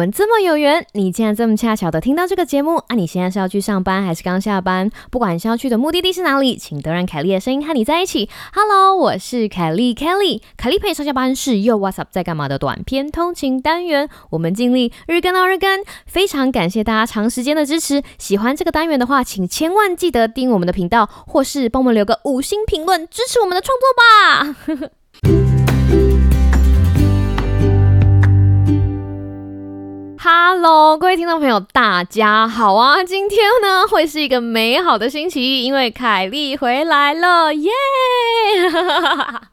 [0.00, 2.94] 们这么有缘，你竟然这么恰巧的听到这个节目啊！
[2.96, 4.90] 你现在是要去上班还是刚下班？
[5.10, 8.30] 不管是要去的目的地是哪里，请都让凯莉的声音和你在一起。
[8.54, 18.02] Hello，我是凯莉 Kelly，凯莉陪你上下班是又 What's up 在干嘛的短篇通勤单元，我们尽力日更到日更，非常感谢大家长时间的支持。
[18.16, 24.90] 喜欢这个单元的话，请千万记得订我们的频道，或是帮我们留个五星评论，支持我们的创作吧。
[30.32, 33.02] Hello，各位听众朋友，大家好啊！
[33.02, 37.72] 今天呢会是一个美好的星期一，因为凯莉回来了，耶！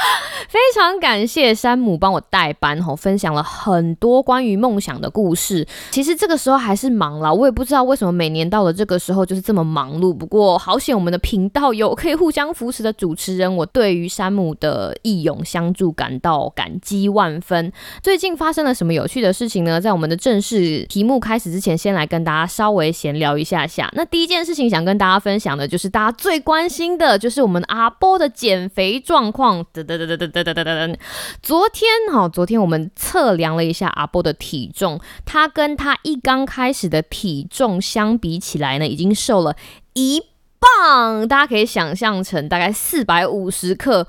[0.48, 5.66] 非常感谢山姆帮我代班吼，分享了很多关于梦想的故事。
[5.90, 10.12] 其实这个时候还是忙了，我也不知道为什么每年到了这个时候就是这么忙碌。
[10.12, 17.72] 不过好险，我们的频道有可以互相扶持的主持人，我对于山姆的义勇相助感到感激万分。
[18.02, 19.80] 最近发生了什么有趣的事情呢？
[19.80, 23.88] 在我们的正式题目开始之前，先来跟大家稍微闲聊一下下。
[23.94, 29.64] 那第一件事情想跟大家分享的就是大家最关心的，就是我们阿波的减肥状况。
[29.98, 30.96] 噔噔噔噔噔噔噔噔！
[31.42, 39.56] 昨天哈，昨天我们测量了一下阿波的体重，他跟他一刚开始的体重相比起来呢，已经瘦了
[39.94, 40.22] 一
[40.58, 41.26] 磅。
[41.26, 44.06] 大家可以想象成大概四百五十克，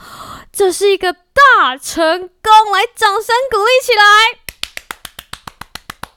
[0.52, 2.52] 这是一个大成功！
[2.74, 4.41] 来，掌声鼓励起来！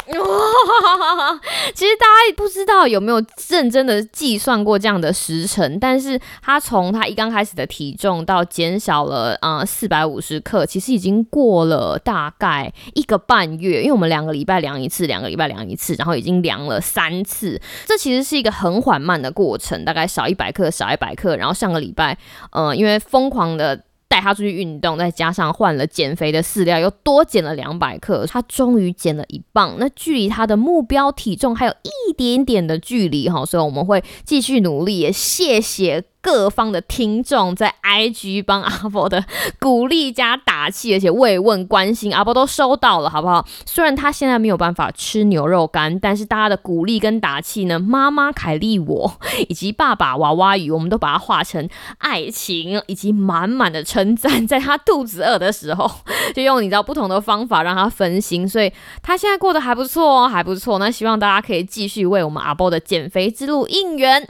[0.07, 1.41] 哇！
[1.75, 22.19] 其实大家也不知道有没有认真的计算过这样的时程，但是他从他一刚开始的体重到减少了啊四百五十克，其实已经过了大概一个半月，因为我们两个礼拜量一次，两个礼拜量一次，然后已经量了三次，这其实是一个很缓慢的过程，大概少一百克，少一百克，然后上个礼拜，
[22.53, 23.81] 嗯，因为疯狂的。
[24.25, 29.77] 他出去运动，再加上换了减肥的饲料，又多减了两百克，他终于减了一磅。
[29.79, 34.99] 那距离他的目标体重还有一点点的距离哈，所以我们会继续努力。
[34.99, 36.05] 也谢谢。
[36.25, 39.23] 各方的听众在 IG 帮阿波的
[39.61, 43.47] 鼓励加打气，而且慰问关心，阿波都收到了，好不好？
[43.67, 51.69] 虽然他现在没有办法吃牛肉干，但是大家的鼓励跟打气呢，妈妈凯莉我以及爸爸娃娃鱼，我们都把它化成
[51.99, 55.91] 爱情以及满满的称赞，在他肚子饿的时候，
[56.35, 60.79] 就用你知道不同的方法让他分心，所以他现在过得还不错哦，还不错。
[60.79, 64.27] 那希望大家可以继续为我们阿波的减肥之路应援。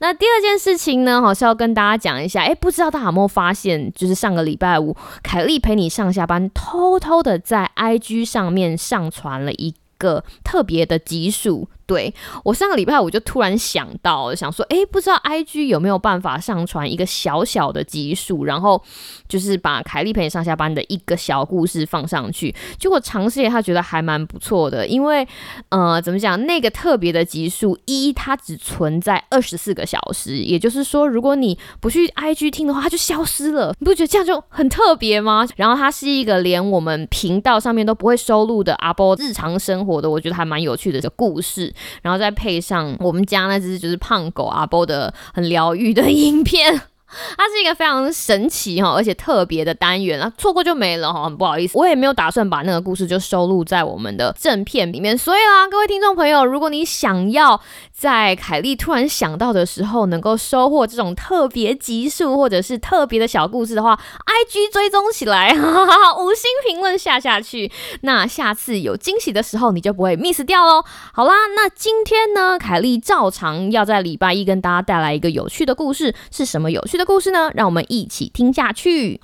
[0.00, 11.68] 那第二件事情呢，好是要跟大家讲一下，哎，不知道大家有没有发现，就是上个礼拜五，凯莉陪你上下班，偷偷的在 IG 上面上传了一个特别的集数。
[11.86, 18.82] 对我上个礼拜我就突然想到，想说，哎，不知道 I G 有没有办法上传一个小小的集数，然后
[19.28, 22.54] 就是把凯莉陪你上下班的一个小故事放上去。
[22.78, 25.26] 结果尝试一下，他觉得还蛮不错的，因为
[25.70, 33.74] 呃，怎么讲，那个特别的集数一，它只存在二十四个小时，也就是说，如果你不去 I G 听的话，它就消失了。
[33.78, 35.46] 你不觉得这样就很特别吗？
[35.56, 41.71] 然后它是一个连我们频道上面都不会收录的阿波日常生活的，我觉得还蛮有趣的一个故事。
[42.02, 46.82] 然后再配上我们家那只就是胖狗阿波的很疗愈的影片。
[47.36, 57.60] 它是一个非常神奇哈，而且特别的单元啊，错过就没了哈，不好意思，我也没有打算把那个故事就收录在我们的正片里面，所以啦，各位听众朋友，如果你想要
[57.92, 65.52] 在凯莉突然想到的时候能够收获这种特别集数或者是特别的小故事的话，IG 追踪起来，
[66.18, 67.70] 五星评论下下去，
[68.02, 70.82] 那下次有惊喜的时候你就不会 miss 掉喽。
[71.12, 77.01] 好啦，那今天呢，凯莉照常要在礼拜一跟大家带来一个有趣的故事，是什么有趣的？
[77.02, 79.20] 的故事呢，让我们一起听下去。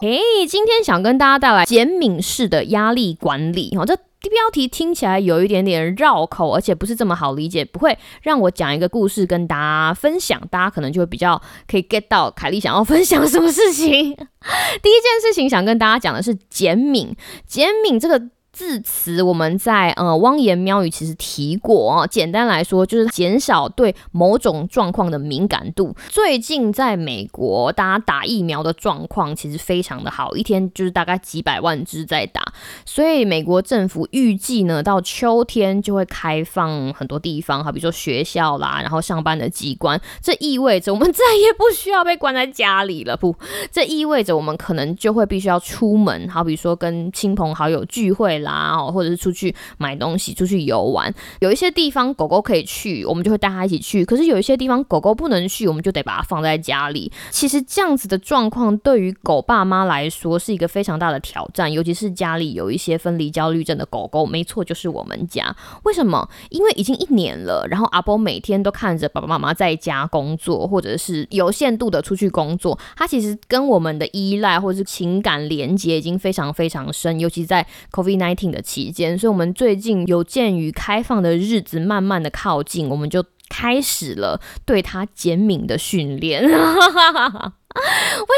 [0.00, 3.76] 嘿，今天想跟大家带来减敏式的压力管理。
[3.76, 7.64] 哦，这标题听起来有一点点绕口，而且不是这么好理解。
[7.64, 13.88] 不会让我讲一个故事跟大家分享，大家可能就会比较可以 get 到凯莉想要分享什么事情。
[14.80, 18.28] 第一件事情想跟大家讲的是减敏，减敏这个。
[18.60, 25.96] 字词我们在呃汪言喵语其实提过啊，简单来说就是减少对某种状况的敏感度。
[26.10, 32.52] 最近在美国，大家打疫苗的状况其实非常的好，一天就是大概几百万只在打，
[32.84, 43.34] 所以美国政府预计呢到秋天就会开放很多地方，好比说学校啦，然后上班的机关，这意味着我们 再也不需要被关在家里了，不，
[43.72, 48.40] 这意味着我们可能就会必须要出门，好比说跟亲朋好友聚会。
[48.40, 51.12] 啦，哦，或者是出去买东西、出去游玩。
[51.40, 54.04] 有一些地方狗狗可以去，我们就会带它一起去。
[54.04, 57.10] 可是有一些地方狗狗不能去，我们就得把它放在家里。
[57.30, 64.24] 其实这样子的状况对于狗爸妈来说是一个非常大的挑战，尤其是家里有一些分离焦虑症的狗狗。
[64.24, 65.54] 没错，就是我们家。
[65.82, 66.28] 为什么？
[66.48, 79.18] 因为已经一年了，然后阿波每天都看着爸爸妈妈在家工作，或者是有限度的出去工作，他其实跟我们的依赖或者是情感连接已经非常非常深，尤其在 COVID-19 的期间。
[79.18, 86.44] 所以，我们最近有鉴于开放的日子慢慢的靠近，我们就开始了对他减敏的训练。
[86.46, 86.52] 为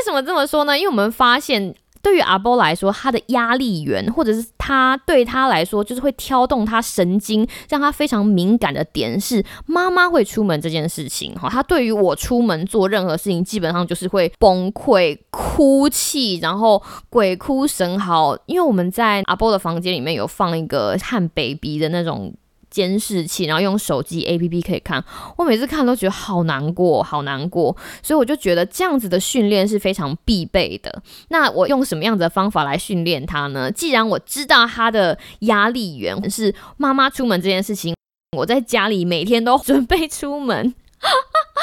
[0.03, 0.79] 什么这么说呢？
[0.79, 1.75] 因为我们发现。
[2.03, 11.33] 对于阿波来说，他的压力源，或者是他对他来说，就是会挑动他神经，让他非常敏感的点是妈妈会出门这件事情。
[11.37, 18.37] 哈，他对于我出门做任何事情，基本上就是会崩溃、哭泣，然后鬼哭神嚎。
[18.47, 22.35] 因为我们在阿波的房间里面有放一个看 baby 的那种。
[22.73, 25.05] 监视器，然后用手机 A P P 可以看。
[25.37, 27.77] 我每次看都觉得好难过，好难过。
[28.03, 31.03] 所以我就觉得这样子的训练是非常必备的。
[31.29, 33.71] 那我用什么样子的方法来训练他呢？
[33.71, 37.95] 既然我知道他的压力源是妈妈出门这件事情，
[38.39, 40.75] 我在家里每天都准备出门。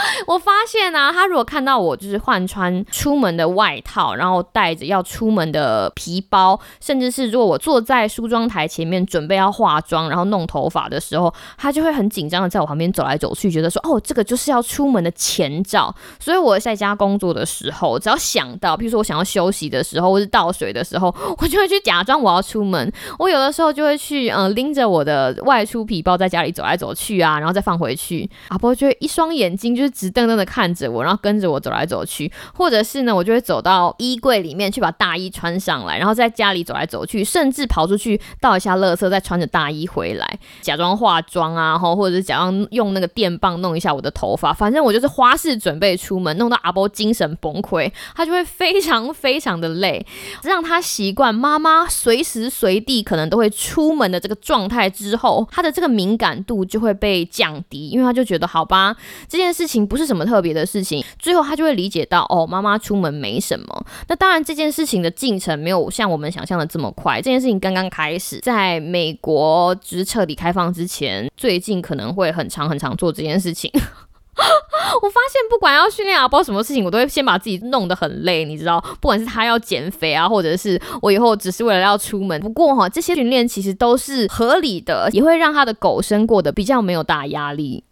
[0.28, 15.94] 我发现啊，他如果看到我就是换穿出门的外套，然后带着要出门的皮包，甚至是如果我坐在梳妆台前面准备要化妆，然后弄头发的时候，他就会很紧张的在我旁边走来走去，觉得说哦，这个就是要出门的前兆。
[16.20, 22.92] 所以我在家工作的时候，只要想到，比如说我想要休息的时候，或是倒水的时候，我就会去假装我要出门。
[23.18, 28.30] 我有的时候就会去嗯拎着我的外出皮包在家里走来走去啊，然后再放回去。
[28.50, 30.10] 阿波就会一双眼睛就是直。
[30.10, 50.06] 瞪瞪的看着我，然后跟着我走来走去，或者是呢，我就会走到衣柜里面去把大衣穿上来，然后在家里走来走去，甚至跑出去倒一下垃圾，再穿着大衣回来，假装化妆啊，然后或者是假装用那个电棒弄一下我的头发，反正我就是花式准备出门，弄到阿波精神崩溃，他就会非常非常的累，
[50.44, 58.96] 让他习惯妈妈随时随地可能都会出门的这个状态之后，他的这个敏感度就会被降低，因为他就觉得好吧，
[59.28, 60.10] 这件事情不是。
[60.10, 61.06] 什么特别的事情？
[61.20, 63.86] 最后他就会理解到，哦，妈妈出门没什么。
[64.08, 67.18] 那当然，这件事情的进程没有像我们想象的这么快。
[67.18, 73.72] 这件事情刚刚开始，在美国就是彻底开放之前，最近可能会很长很长做这件事情。
[73.78, 78.84] 我发现，不管要训练啊，包什么事情，我都会先把自己弄得很累，你知道？
[79.00, 82.42] 不管是他要减肥啊，或者是我以后只是为了要出门。
[82.42, 87.84] 不过哈，这些训练其实都是合理的，也会让他的狗生过得比较没有大压力。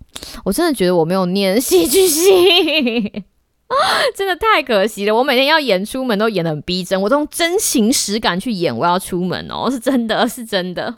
[0.46, 2.24] 我真的觉得我没有念戏剧性，
[4.16, 5.16] 真的太可惜了。
[5.16, 10.96] 我每天要演出门都演得很逼真，我都用真情实感去演我要出门哦，是真的是真的。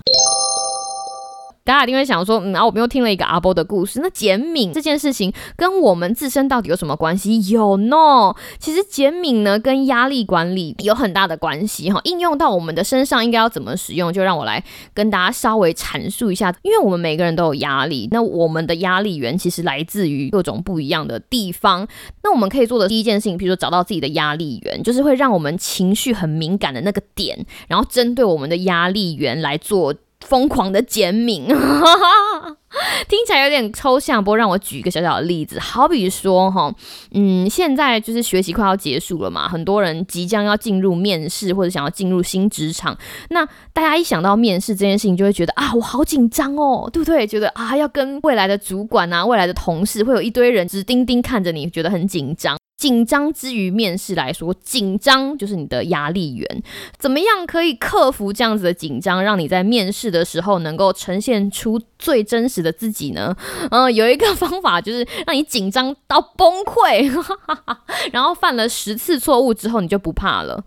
[1.69, 3.99] 大家一定会想说，嗯，然后我们又听了一个阿波的故事。
[4.01, 7.47] 那减敏这件事情跟我们自身到底有什么关系？
[7.49, 8.33] 有呢。
[8.57, 12.01] 其实减敏呢跟压力管理有很大的关系哈。
[12.05, 14.11] 应用到我们的身上应该要怎么使用？
[14.11, 14.63] 就让我来
[14.95, 16.51] 跟大家稍微阐述一下。
[16.63, 21.87] 因为我们每个人都有压力，那我们的压力源其实来自于各种不一样的地方。
[22.23, 29.93] 那我们可以做的第一件事情，比如说找到自己的压力源，就是会让我们情绪很敏感的那个点，然后针对我们的压力源来做。
[30.29, 31.47] 疯狂的减敏，
[33.09, 36.71] 听起来有点抽象，不过让我举一个小小的例子，好比说哈，
[37.15, 42.95] 嗯，现在就是学习快要结束了嘛，很多人即将要进入面试或者想要进入新职场，
[43.31, 47.25] 那大家一想到面试这件事情，就会觉得啊，我好紧张哦，对不对？
[47.25, 52.58] 觉得啊，要跟未来的主管啊、未来的同事，会有一堆人直盯盯看着你，觉得很紧张。
[52.79, 56.63] 紧张之于面试来说，紧张就是你的压力源。
[56.97, 63.35] 怎么样可以克服这样子的紧张，让你在面试的时候能够呈现出最真实的自己呢？
[63.69, 67.11] 嗯，有一个方法就是让你紧张到崩溃，
[68.13, 70.63] 然后犯了十次错误之后，你就不怕了。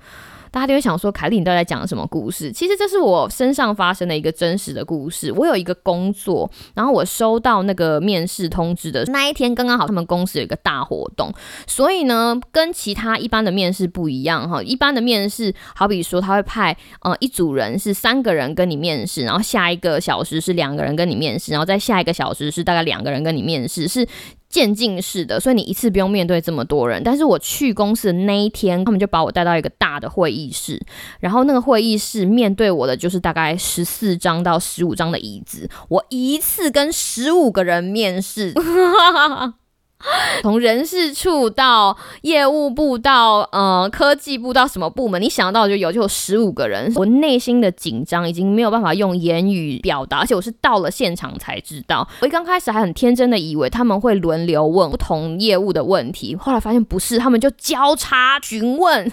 [0.52, 2.52] 大家就会想说，凯莉你都在讲什么故事？
[2.52, 5.32] 其实这是我身上发生的一个真实的故事。
[5.32, 11.32] 我有一个工作，然后我收到那个面试通知的那一天，刚刚好他们公司有一个大活动，
[11.66, 14.62] 所以呢，跟其他一般的面试不一样哈。
[14.62, 24.06] 一般的面试，好比说他会派呃一组人是三个人跟你面试，然后下一个小时是两个人跟你面试，然后再下一个小时是大概两个人跟你面试，是。
[24.52, 27.02] 渐进式的，所以你一次不用面对这么多人。
[27.02, 30.78] 但是我去公司的那一天，他们就把我带到一个大的会议室，
[31.21, 38.52] 然后那个会议室面对我的就是大概十四张到十五张的椅子，我一次跟十五个人面试。
[40.42, 52.06] 从人事处到业务部到呃科技部到什么部门，你想到就有就有十五个人，我内心的紧张已经没有办法用言语表达，而且我是到了现场才知道。
[52.21, 59.11] 我一刚开始还很天真的以为他们会轮流问不同业务的问题，后来发现不是，他们就交叉询问，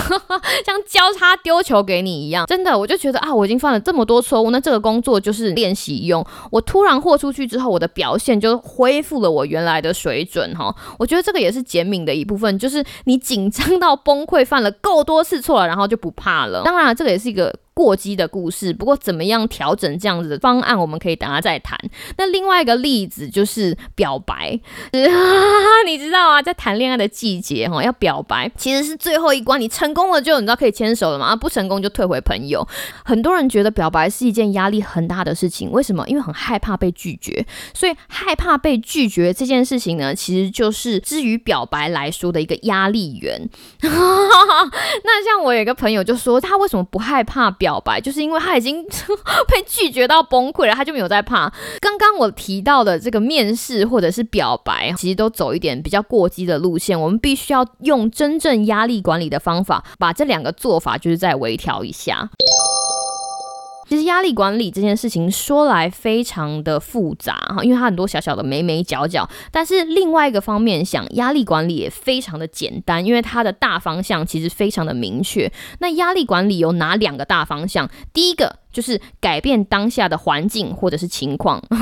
[0.64, 2.46] 像交叉丢球给你一样。
[2.46, 6.24] 真的，我就觉得啊，我已经犯了这么多错误，那这个工作就是练习用。
[6.50, 10.74] 我突然豁出去之后，我的表现就恢复了我原来的水准哈。
[10.98, 16.62] 我觉得这个也是减敏的一部分，就是你紧张到崩溃，犯了够多次错了，然后就不怕了。
[16.64, 17.54] 当然，这个也是一个。
[17.76, 21.78] 过激的故事，不过怎么样调整这样子的方案，我们可以等下再谈。
[22.16, 24.58] 那另外一个例子就是表白，
[25.84, 32.66] 你知道啊，在谈恋爱的季节哈，要表白其实是最后一关，你成功了就你知道可以牵手了嘛，不成功就退回朋友。
[33.04, 36.02] 很多人觉得表白是一件压力很大的事情，为什么？
[36.08, 43.46] 因为很害怕被拒绝，所以害怕被拒绝这件事情呢，其实就是至于表白来说的一个压力源。
[43.82, 47.65] 那像我有一个朋友就说，他为什么不害怕表？
[47.66, 48.80] 表白就是因为他已经
[49.50, 51.52] 被拒绝到崩溃了，他就没有在怕。
[51.80, 57.00] 刚刚我提到的这个面试或者是表白，其实都走一点比较过激的路线。
[57.00, 62.30] 我们必须要用真正压力管理的方法，把这两个做法就是再微调一下。
[63.88, 69.28] 其实压力管理这件事情说来非常的复杂哈，因为它很多小小的眉眉角角。
[69.50, 75.50] 但是另外一个方面想，压力管理也非常的简单，因为它的大方向其实非常的明确。
[75.78, 77.88] 那压力管理有哪两个大方向？
[78.12, 78.58] 第一个。
[78.76, 81.58] 就是改变当下的环境或者是情况。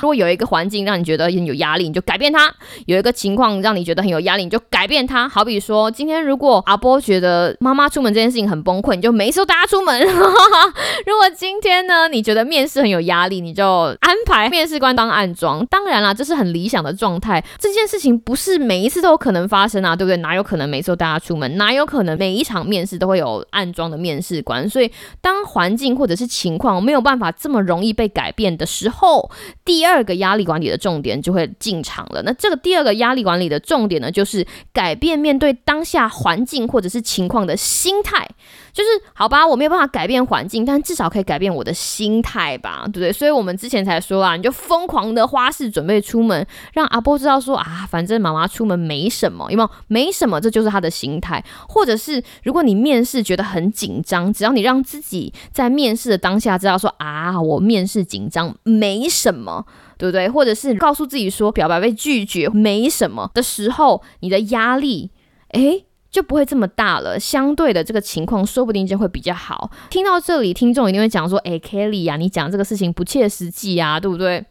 [0.00, 2.48] 如果有一个环境让你觉得有压力，你就改变它；
[2.86, 5.28] 有一个情况让你觉得很有压力，你就改变它。
[5.28, 10.00] 好比说，今天如果阿波觉得妈妈出门这件事情很崩溃，你就没收大家出门。
[11.06, 13.64] 如果今天呢，你觉得面试很有压力，你就
[14.00, 15.64] 安排面试官当暗装。
[15.66, 17.44] 当然啦，这是很理想的状态。
[17.60, 20.16] 这件事情不是每一次都有可能发生啊，对不对？
[20.16, 21.56] 哪有可能没收大家出门？
[21.56, 24.68] 哪有可能每一场面试都会有暗装的面试官？
[24.68, 24.90] 所以
[25.20, 29.30] 当环境或者是情况没有办法这么容易被改变的时候，
[29.64, 32.22] 第二个压力管理的重点就会进场了。
[32.22, 38.28] 那这个第二个压力管理的重点呢，就是改变面对当下环境或者是情况的心态。
[38.72, 43.12] 就是好吧，我没有办法改变环境，但至少可以改变我的心态吧，对不对？
[43.12, 49.70] 所以我们之前才说啊，你就疯狂的花式准备出门，让阿波知道说啊，反正妈妈出门没什么，有没有？
[49.88, 51.44] 没什么，这就是他的心态。
[51.68, 59.66] 或者是如果你面试觉得很紧张，只要你让自己在面面试的当下知道说啊，我面试紧张没什么，
[59.98, 60.28] 对不对？
[60.28, 65.10] 或者是告诉自己说表白被拒绝没什么的时候，你的压力，
[65.54, 65.86] 诶。
[66.12, 69.70] 就不会这么大了，相对的这个情况说不定就会比较好。
[69.88, 74.44] 听到这里，听众一定会讲说：“诶，Kelly 呀，你讲这个事情不切实际啊，对不对？”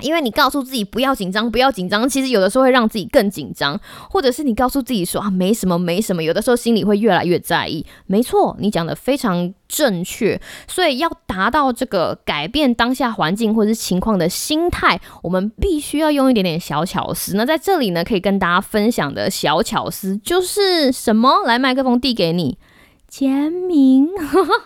[0.00, 3.78] 因为你告诉自己不要紧张，不要紧张，其实有的时候会让自己更紧张，
[4.10, 7.84] 或者是你告诉自己说啊没什么没什么，有的时候心里会越来越在意。
[8.06, 10.40] 没错，你讲的非常正确。
[10.66, 17.36] 所以要达到这个改变当下环境或者是情况的心态，我们必须要用一点点小巧思。
[17.36, 21.44] 那在这里呢，可以跟大家分享的小巧思就是什么？
[21.46, 22.58] 来，麦克风递给你。
[23.16, 24.08] 减敏，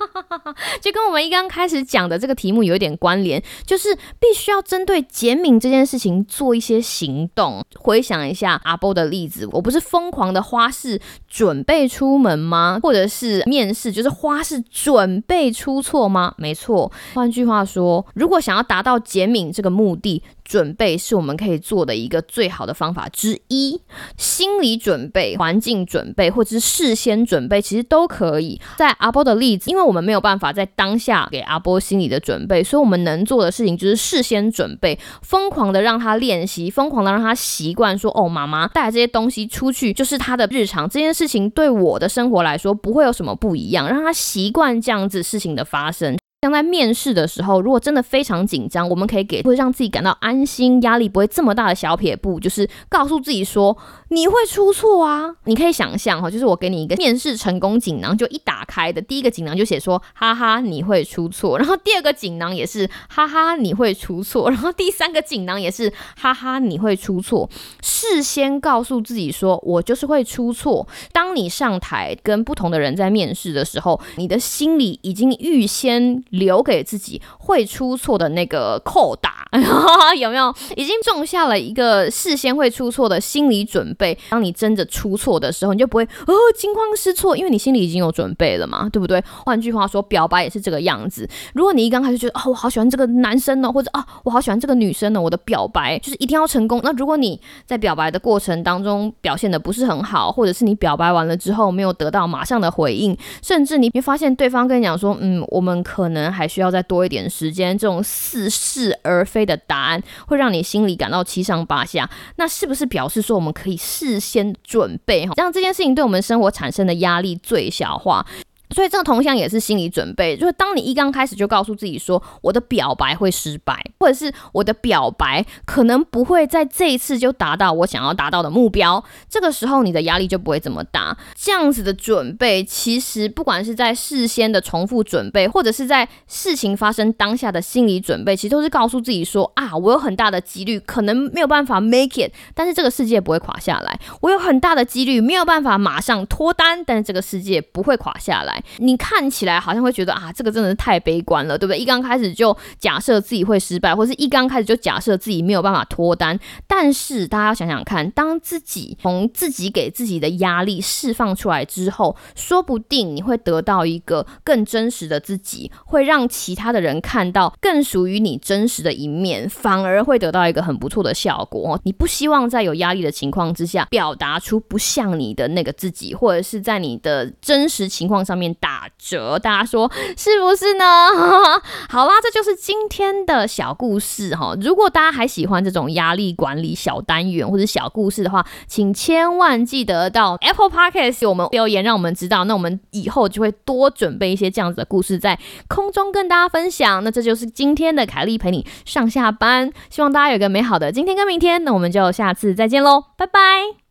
[0.81, 7.63] 就跟我们一刚开始讲的这个题目有一点关联，就是必须要针对减敏这件事情做一些行动。
[7.79, 12.81] 回想一下阿波的例子，我不是疯狂的花式准备出门吗？
[12.83, 16.33] 或者是面试，就是花式准备出错吗？
[16.39, 16.91] 没错。
[17.13, 23.79] 换句话说，如果想要达到减敏这个目的，准备是我们可以做的一个最好的方法之一。
[24.17, 28.59] 心理准备、环境准备，或者是事先准备，其实都可以。
[28.77, 46.17] 在阿波的例子，因为我们没有办法在当下给阿波心理的准备，所以我们能做的事情就是事先准备，疯狂的让他练习，疯狂的让他习惯说：“哦，妈妈带这些东西出去就是他的日常，这件事情对我的生活来说不会有什么不一样。”让他习惯这样子事情的发生。
[46.43, 53.77] 像在面试的时候，如果真的非常紧张，我们可以给会让自己感到安心、压力不会这么大的小撇步，就是告诉自己说
[54.11, 55.35] 你会出错啊。
[55.47, 67.51] 你可以想象哈，就是我给你一个面试成功锦囊，就一打开的第一个锦囊就写说哈哈你会出错，然后第二个锦囊也是哈哈你会出错，然后第三个锦囊也是哈哈你会出错。
[67.83, 70.87] 事先告诉自己说我就是会出错。
[71.13, 76.23] 当你上台跟不同的人在面试的时候，你的心里已经预先。
[76.31, 79.37] 留给自己会出错的那个扣打。
[80.19, 80.55] 有没有？
[80.77, 84.17] 已经种下了一个事先会出错的心理准备。
[84.29, 89.23] 当你真的出错的时候，你就不会哦惊慌失措，因为你心里已经有准备了嘛，对不对？
[89.45, 91.27] 换句话说，表白也是这个样子。
[91.55, 96.79] 如果你一刚开始觉得哦，我好喜欢这个男生呢，或者啊，我好喜欢这个女生呢，我的表白就是一定要成功。
[96.85, 112.11] 那如果你在表白的过程当中表现的不是很好，或者是你表白完了之后没有得到马上的回应，甚至你会发现对方跟你讲说，嗯，我们可能可能还需要再多一点时间，这种似是而非的答案会让你心里感到七上八下。
[112.37, 118.27] 那是不是表示说我们可以事先准备哈，让这件事情对我们生活产生的压力最小化？
[118.71, 131.17] 所以这个同样也是心理准备，就是当你一刚开始就告诉自己说我的表白会失败，或者是我的表白可能不会在这一次就达到我想要达到的目标，这个时候你的压力就不会这么大。
[131.35, 143.99] 这样子的准备，其实不管是在事先的重复准备，或者是在事情发生当下的心理准备，其实都是告诉自己说啊，我有很大的几率可能没有办法 make it，但是这个世界不会垮下来。
[144.21, 148.58] 我有很大的几率没有办法马上脱单，但是这个世界不会垮下来。
[148.79, 151.79] 你看起来好像会觉得啊，这个真的是太悲观了，对不对？
[151.79, 156.39] 一刚开始就假设自己会失败，或是一刚开始就假设自己没有办法脱单。
[156.67, 171.79] 但是大家要想想看，当自己从自己给自己的压力释放出来之后，说不定你会得到一个更真实的自己，会让其他的人看到更属于你真实的一面，反而会得到一个很不错的效果。
[171.85, 180.85] 你不希望在有压力的情况之下，表达出不像你的那个自己，或者是在你的真实情况上面打折，大家说是不是呢？
[181.89, 184.55] 好啦，这就是今天的小故事哈。
[184.61, 192.45] 如果大家还喜欢这种压力管理小单元或者小故事的话，请千万记得到 Apple Podcast 我们留言，让我们知道。
[192.45, 195.39] 那我们以后就会多准备一些这样子的故事，在
[195.69, 197.03] 空中跟大家分享。
[197.03, 201.65] 那这就是今天的凯莉陪你上下班，希望大家有个美好的今天跟明天。
[201.65, 203.88] 那我们就下次再见喽，拜拜。